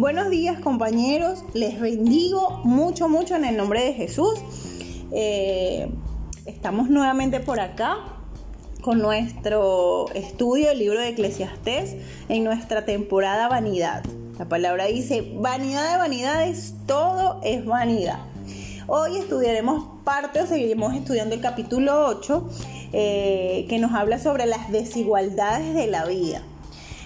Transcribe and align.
Buenos 0.00 0.30
días 0.30 0.58
compañeros, 0.60 1.44
les 1.52 1.78
bendigo 1.78 2.62
mucho, 2.64 3.10
mucho 3.10 3.36
en 3.36 3.44
el 3.44 3.58
nombre 3.58 3.84
de 3.84 3.92
Jesús. 3.92 4.32
Eh, 5.12 5.90
estamos 6.46 6.88
nuevamente 6.88 7.38
por 7.40 7.60
acá 7.60 7.98
con 8.80 9.00
nuestro 9.00 10.06
estudio 10.14 10.68
del 10.68 10.78
libro 10.78 11.00
de 11.00 11.10
Eclesiastés 11.10 11.96
en 12.30 12.44
nuestra 12.44 12.86
temporada 12.86 13.46
vanidad. 13.48 14.02
La 14.38 14.48
palabra 14.48 14.86
dice, 14.86 15.34
vanidad 15.36 15.92
de 15.92 15.98
vanidades, 15.98 16.72
todo 16.86 17.38
es 17.44 17.66
vanidad. 17.66 18.20
Hoy 18.86 19.18
estudiaremos 19.18 19.84
parte 20.02 20.40
o 20.40 20.46
seguiremos 20.46 20.94
estudiando 20.94 21.34
el 21.34 21.42
capítulo 21.42 22.06
8 22.06 22.48
eh, 22.94 23.66
que 23.68 23.78
nos 23.78 23.92
habla 23.92 24.18
sobre 24.18 24.46
las 24.46 24.72
desigualdades 24.72 25.74
de 25.74 25.88
la 25.88 26.06
vida. 26.06 26.40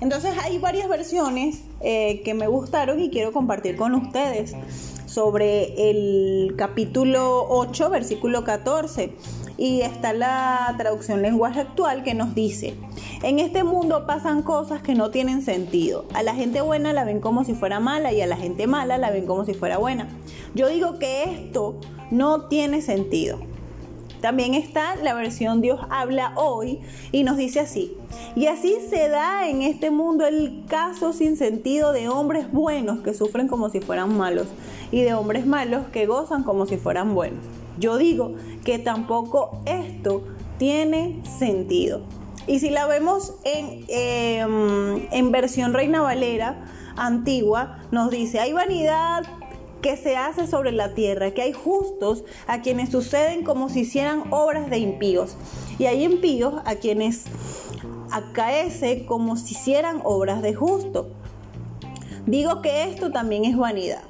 Entonces 0.00 0.32
hay 0.42 0.58
varias 0.58 0.88
versiones 0.88 1.69
eh, 1.80 2.22
que 2.24 2.34
me 2.34 2.46
gustaron 2.46 3.00
y 3.00 3.10
quiero 3.10 3.32
compartir 3.32 3.76
con 3.76 3.94
ustedes 3.94 4.54
sobre 5.06 5.90
el 5.90 6.54
capítulo 6.56 7.46
8, 7.48 7.90
versículo 7.90 8.44
14. 8.44 9.12
Y 9.56 9.82
está 9.82 10.14
la 10.14 10.74
traducción 10.78 11.20
lenguaje 11.20 11.60
actual 11.60 12.02
que 12.02 12.14
nos 12.14 12.34
dice, 12.34 12.74
en 13.22 13.38
este 13.38 13.62
mundo 13.62 14.06
pasan 14.06 14.42
cosas 14.42 14.80
que 14.80 14.94
no 14.94 15.10
tienen 15.10 15.42
sentido. 15.42 16.06
A 16.14 16.22
la 16.22 16.34
gente 16.34 16.62
buena 16.62 16.94
la 16.94 17.04
ven 17.04 17.20
como 17.20 17.44
si 17.44 17.52
fuera 17.52 17.78
mala 17.78 18.12
y 18.12 18.22
a 18.22 18.26
la 18.26 18.36
gente 18.36 18.66
mala 18.66 18.96
la 18.96 19.10
ven 19.10 19.26
como 19.26 19.44
si 19.44 19.52
fuera 19.52 19.76
buena. 19.76 20.08
Yo 20.54 20.68
digo 20.68 20.98
que 20.98 21.24
esto 21.24 21.78
no 22.10 22.46
tiene 22.48 22.80
sentido. 22.80 23.38
También 24.20 24.54
está 24.54 24.96
la 24.96 25.14
versión 25.14 25.60
Dios 25.60 25.80
habla 25.88 26.32
hoy 26.36 26.80
y 27.10 27.24
nos 27.24 27.36
dice 27.36 27.60
así. 27.60 27.96
Y 28.36 28.46
así 28.46 28.76
se 28.88 29.08
da 29.08 29.48
en 29.48 29.62
este 29.62 29.90
mundo 29.90 30.26
el 30.26 30.64
caso 30.68 31.12
sin 31.12 31.36
sentido 31.36 31.92
de 31.92 32.08
hombres 32.08 32.52
buenos 32.52 33.00
que 33.00 33.14
sufren 33.14 33.48
como 33.48 33.70
si 33.70 33.80
fueran 33.80 34.16
malos 34.16 34.46
y 34.90 35.02
de 35.02 35.14
hombres 35.14 35.46
malos 35.46 35.86
que 35.92 36.06
gozan 36.06 36.42
como 36.42 36.66
si 36.66 36.76
fueran 36.76 37.14
buenos. 37.14 37.44
Yo 37.78 37.96
digo 37.96 38.34
que 38.64 38.78
tampoco 38.78 39.62
esto 39.64 40.22
tiene 40.58 41.22
sentido. 41.38 42.02
Y 42.46 42.58
si 42.58 42.68
la 42.68 42.86
vemos 42.86 43.34
en, 43.44 43.84
em, 43.88 45.06
en 45.10 45.30
versión 45.30 45.72
Reina 45.72 46.02
Valera 46.02 46.66
antigua, 46.96 47.78
nos 47.90 48.10
dice, 48.10 48.40
hay 48.40 48.52
vanidad 48.52 49.22
que 49.80 49.96
se 49.96 50.16
hace 50.16 50.46
sobre 50.46 50.72
la 50.72 50.94
tierra, 50.94 51.32
que 51.32 51.42
hay 51.42 51.52
justos 51.52 52.24
a 52.46 52.60
quienes 52.60 52.90
suceden 52.90 53.44
como 53.44 53.68
si 53.68 53.80
hicieran 53.80 54.24
obras 54.30 54.70
de 54.70 54.78
impíos, 54.78 55.36
y 55.78 55.86
hay 55.86 56.04
impíos 56.04 56.54
a 56.64 56.76
quienes 56.76 57.24
acaece 58.10 59.06
como 59.06 59.36
si 59.36 59.54
hicieran 59.54 60.00
obras 60.04 60.42
de 60.42 60.54
justo. 60.54 61.10
Digo 62.26 62.62
que 62.62 62.84
esto 62.84 63.10
también 63.10 63.44
es 63.44 63.56
vanidad. 63.56 64.02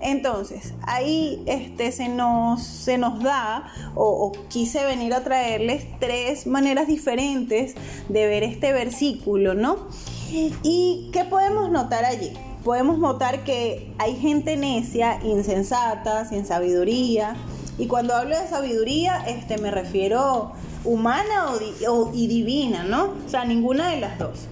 Entonces, 0.00 0.74
ahí 0.82 1.44
este, 1.46 1.92
se, 1.92 2.08
nos, 2.08 2.88
da, 3.22 3.72
o, 3.94 4.04
o, 4.04 4.32
quise 4.48 4.84
venir 4.84 5.14
a 5.14 5.22
traerles 5.22 5.86
tres 6.00 6.46
maneras 6.48 6.88
diferentes 6.88 7.76
de 8.08 8.26
ver 8.26 8.42
este 8.42 8.72
versículo, 8.72 9.54
¿no? 9.54 9.86
¿Y 10.32 11.10
qué 11.12 11.24
podemos 11.24 11.70
notar 11.70 12.04
allí? 12.04 12.32
Podemos 12.64 12.98
notar 12.98 13.44
que 13.44 13.92
hay 13.98 14.16
gente 14.16 14.56
necia, 14.56 15.18
insensata, 15.24 16.24
sin 16.28 16.46
sabiduría. 16.46 17.36
Y 17.78 17.86
cuando 17.86 18.14
hablo 18.14 18.38
de 18.38 18.46
sabiduría, 18.46 19.24
este, 19.26 19.58
me 19.58 19.70
refiero 19.70 20.52
humana 20.84 21.46
o, 21.88 22.10
y 22.14 22.26
divina, 22.26 22.84
¿no? 22.84 23.14
O 23.24 23.28
sea, 23.28 23.44
ninguna 23.44 23.90
de 23.90 24.00
las 24.00 24.18
dos. 24.18 24.46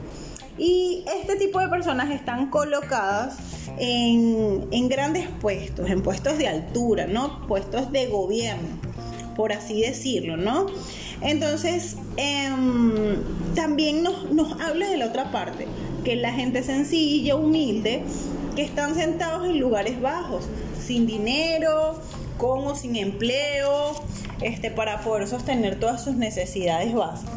Y 0.58 1.04
este 1.20 1.36
tipo 1.36 1.60
de 1.60 1.68
personas 1.68 2.10
están 2.10 2.50
colocadas 2.50 3.38
en, 3.78 4.66
en, 4.70 4.88
grandes 4.88 5.26
puestos, 5.40 5.88
en 5.88 6.02
puestos 6.02 6.36
de 6.38 6.48
altura, 6.48 7.06
¿no? 7.06 7.46
Puestos 7.46 7.90
de 7.92 8.06
gobierno, 8.08 8.68
por 9.36 9.52
así 9.52 9.80
decirlo, 9.80 10.36
¿no? 10.36 10.66
Entonces, 11.22 11.96
eh, 12.16 12.50
también 13.54 14.02
nos, 14.02 14.30
nos 14.32 14.60
habla 14.60 14.88
de 14.88 14.96
la 14.98 15.06
otra 15.06 15.30
parte, 15.30 15.66
que 16.02 16.14
es 16.14 16.20
la 16.20 16.32
gente 16.32 16.62
sencilla, 16.62 17.36
humilde, 17.36 18.02
que 18.56 18.62
están 18.62 18.94
sentados 18.94 19.48
en 19.48 19.58
lugares 19.58 20.00
bajos, 20.00 20.46
sin 20.80 21.06
dinero, 21.06 21.98
con 22.38 22.66
o 22.66 22.74
sin 22.74 22.96
empleo, 22.96 23.94
este, 24.40 24.70
para 24.70 25.00
poder 25.00 25.28
sostener 25.28 25.78
todas 25.78 26.02
sus 26.02 26.16
necesidades 26.16 26.94
básicas. 26.94 27.34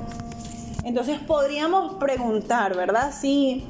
Entonces 0.84 1.20
podríamos 1.20 1.96
preguntar, 1.96 2.76
¿verdad? 2.76 3.14
Si, 3.18 3.66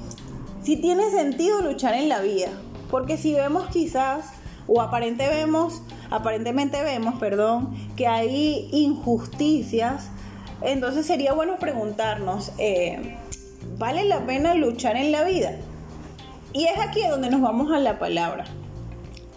si 0.63 0.77
tiene 0.77 1.09
sentido 1.11 1.61
luchar 1.61 1.93
en 1.93 2.09
la 2.09 2.21
vida. 2.21 2.49
Porque 2.89 3.17
si 3.17 3.33
vemos 3.33 3.67
quizás, 3.67 4.25
o 4.67 4.81
aparente 4.81 5.27
vemos, 5.27 5.81
aparentemente 6.09 6.81
vemos, 6.83 7.15
perdón, 7.19 7.75
que 7.95 8.07
hay 8.07 8.69
injusticias, 8.71 10.09
entonces 10.61 11.05
sería 11.05 11.33
bueno 11.33 11.57
preguntarnos, 11.57 12.51
eh, 12.57 13.17
¿Vale 13.77 14.05
la 14.05 14.25
pena 14.25 14.53
luchar 14.53 14.97
en 14.97 15.11
la 15.11 15.23
vida? 15.23 15.57
Y 16.53 16.65
es 16.65 16.77
aquí 16.79 17.01
donde 17.09 17.29
nos 17.29 17.41
vamos 17.41 17.71
a 17.71 17.79
la 17.79 17.97
palabra. 17.97 18.45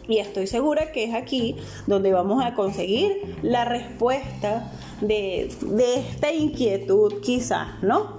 Y 0.08 0.18
estoy 0.18 0.46
segura 0.46 0.92
que 0.92 1.04
es 1.04 1.14
aquí 1.14 1.56
donde 1.86 2.12
vamos 2.12 2.44
a 2.44 2.54
conseguir 2.54 3.36
la 3.42 3.64
respuesta 3.64 4.70
de, 5.00 5.48
esta 5.96 6.32
inquietud 6.32 7.14
quizás, 7.22 7.82
¿no? 7.82 8.18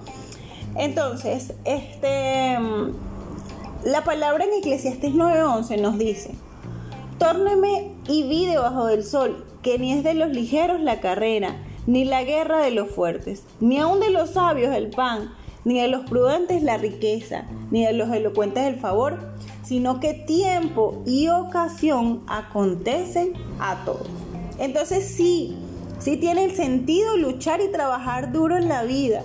Entonces, 0.76 1.54
este, 1.64 2.58
la 3.84 4.04
palabra 4.04 4.44
en 4.44 4.54
Eclesiastes 4.54 5.14
9:11 5.14 5.80
nos 5.80 5.98
dice, 5.98 6.34
Tórneme 7.18 7.92
y 8.06 8.24
vi 8.24 8.46
debajo 8.46 8.86
del 8.86 9.04
sol, 9.04 9.44
que 9.62 9.78
ni 9.78 9.92
es 9.92 10.04
de 10.04 10.14
los 10.14 10.30
ligeros 10.30 10.80
la 10.80 11.00
carrera, 11.00 11.56
ni 11.86 12.04
la 12.04 12.22
guerra 12.22 12.60
de 12.60 12.70
los 12.70 12.90
fuertes, 12.90 13.44
ni 13.60 13.78
aun 13.78 14.00
de 14.00 14.10
los 14.10 14.30
sabios 14.30 14.74
el 14.74 14.90
pan, 14.90 15.32
ni 15.68 15.78
de 15.78 15.88
los 15.88 16.06
prudentes 16.06 16.62
la 16.62 16.78
riqueza, 16.78 17.44
ni 17.70 17.84
de 17.84 17.92
los 17.92 18.10
elocuentes 18.10 18.64
el 18.64 18.76
favor, 18.76 19.18
sino 19.62 20.00
que 20.00 20.14
tiempo 20.14 21.02
y 21.04 21.28
ocasión 21.28 22.22
acontecen 22.26 23.34
a 23.60 23.84
todos. 23.84 24.08
Entonces 24.58 25.06
sí, 25.06 25.58
sí 25.98 26.16
tiene 26.16 26.44
el 26.44 26.56
sentido 26.56 27.18
luchar 27.18 27.60
y 27.60 27.70
trabajar 27.70 28.32
duro 28.32 28.56
en 28.56 28.66
la 28.66 28.84
vida, 28.84 29.22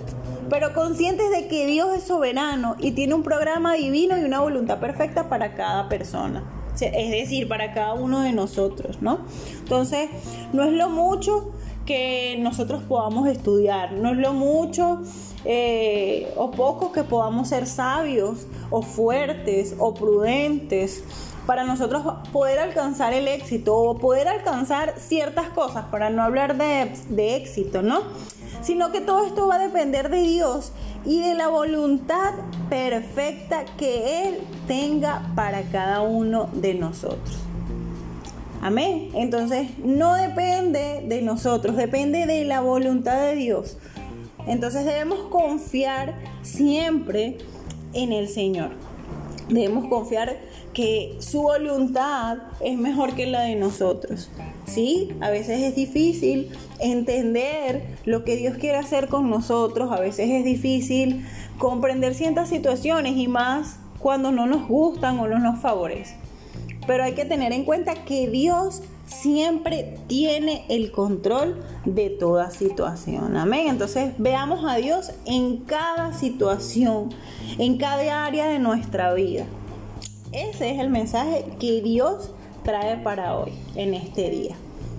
pero 0.50 0.74
conscientes 0.74 1.30
de 1.30 1.48
que 1.48 1.66
Dios 1.66 1.96
es 1.96 2.04
soberano 2.04 2.76
y 2.78 2.90
tiene 2.90 3.14
un 3.14 3.22
programa 3.22 3.72
divino 3.72 4.18
y 4.18 4.24
una 4.24 4.40
voluntad 4.40 4.80
perfecta 4.80 5.30
para 5.30 5.54
cada 5.54 5.88
persona. 5.88 6.44
Es 6.78 7.10
decir, 7.10 7.48
para 7.48 7.72
cada 7.72 7.94
uno 7.94 8.20
de 8.20 8.32
nosotros, 8.32 9.00
¿no? 9.00 9.20
Entonces, 9.60 10.10
no 10.52 10.64
es 10.64 10.72
lo 10.72 10.90
mucho 10.90 11.52
que 11.84 12.36
nosotros 12.40 12.82
podamos 12.82 13.28
estudiar, 13.28 13.92
no 13.92 14.10
es 14.10 14.18
lo 14.18 14.32
mucho 14.32 15.02
eh, 15.44 16.32
o 16.36 16.50
poco 16.50 16.92
que 16.92 17.04
podamos 17.04 17.48
ser 17.48 17.66
sabios 17.66 18.46
o 18.70 18.82
fuertes 18.82 19.74
o 19.78 19.92
prudentes 19.92 21.04
para 21.46 21.64
nosotros 21.64 22.02
poder 22.32 22.58
alcanzar 22.58 23.12
el 23.12 23.28
éxito 23.28 23.76
o 23.76 23.98
poder 23.98 24.28
alcanzar 24.28 24.94
ciertas 24.98 25.48
cosas, 25.50 25.84
para 25.90 26.08
no 26.08 26.22
hablar 26.22 26.56
de, 26.56 26.90
de 27.10 27.36
éxito, 27.36 27.82
¿no? 27.82 28.02
Sino 28.62 28.90
que 28.92 29.02
todo 29.02 29.26
esto 29.26 29.46
va 29.46 29.56
a 29.56 29.58
depender 29.58 30.08
de 30.08 30.22
Dios 30.22 30.72
y 31.04 31.20
de 31.20 31.34
la 31.34 31.48
voluntad 31.48 32.32
perfecta 32.70 33.66
que 33.76 34.26
Él 34.26 34.38
tenga 34.66 35.30
para 35.34 35.62
cada 35.64 36.00
uno 36.00 36.48
de 36.54 36.72
nosotros. 36.72 37.53
Amén. 38.64 39.10
Entonces 39.12 39.76
no 39.76 40.14
depende 40.14 41.04
de 41.06 41.20
nosotros, 41.20 41.76
depende 41.76 42.24
de 42.24 42.46
la 42.46 42.62
voluntad 42.62 43.20
de 43.20 43.34
Dios. 43.34 43.76
Entonces 44.46 44.86
debemos 44.86 45.18
confiar 45.28 46.14
siempre 46.40 47.36
en 47.92 48.14
el 48.14 48.26
Señor. 48.26 48.70
Debemos 49.50 49.84
confiar 49.90 50.38
que 50.72 51.14
su 51.18 51.42
voluntad 51.42 52.38
es 52.62 52.78
mejor 52.78 53.14
que 53.14 53.26
la 53.26 53.42
de 53.42 53.54
nosotros. 53.54 54.30
Sí, 54.64 55.12
a 55.20 55.28
veces 55.28 55.60
es 55.60 55.76
difícil 55.76 56.50
entender 56.80 57.82
lo 58.06 58.24
que 58.24 58.36
Dios 58.36 58.56
quiere 58.56 58.78
hacer 58.78 59.08
con 59.08 59.28
nosotros, 59.28 59.92
a 59.92 60.00
veces 60.00 60.30
es 60.30 60.42
difícil 60.42 61.26
comprender 61.58 62.14
ciertas 62.14 62.48
situaciones 62.48 63.14
y 63.18 63.28
más 63.28 63.78
cuando 63.98 64.32
no 64.32 64.46
nos 64.46 64.66
gustan 64.66 65.20
o 65.20 65.28
no 65.28 65.38
nos 65.38 65.60
favorecen. 65.60 66.23
Pero 66.86 67.04
hay 67.04 67.14
que 67.14 67.24
tener 67.24 67.52
en 67.52 67.64
cuenta 67.64 68.04
que 68.04 68.28
Dios 68.28 68.82
siempre 69.06 69.98
tiene 70.06 70.64
el 70.68 70.90
control 70.90 71.62
de 71.84 72.10
toda 72.10 72.50
situación. 72.50 73.36
Amén. 73.36 73.68
Entonces 73.68 74.14
veamos 74.18 74.64
a 74.64 74.76
Dios 74.76 75.12
en 75.26 75.58
cada 75.58 76.12
situación, 76.12 77.10
en 77.58 77.78
cada 77.78 78.24
área 78.24 78.46
de 78.48 78.58
nuestra 78.58 79.14
vida. 79.14 79.46
Ese 80.32 80.72
es 80.72 80.80
el 80.80 80.90
mensaje 80.90 81.44
que 81.60 81.80
Dios 81.80 82.30
trae 82.64 82.96
para 82.96 83.36
hoy, 83.36 83.52
en 83.76 83.94
este 83.94 84.30
día. 84.30 84.56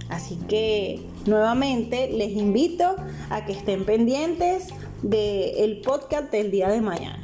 Así 0.09 0.37
que 0.47 1.01
nuevamente 1.25 2.09
les 2.11 2.31
invito 2.31 2.95
a 3.29 3.45
que 3.45 3.53
estén 3.53 3.85
pendientes 3.85 4.69
del 5.01 5.81
podcast 5.81 6.31
del 6.31 6.51
día 6.51 6.69
de 6.69 6.79
mañana. 6.79 7.23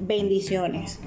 Bendiciones. 0.00 1.00